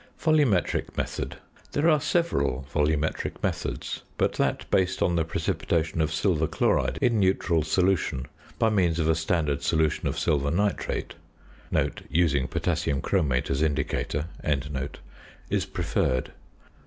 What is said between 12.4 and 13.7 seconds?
potassium chromate as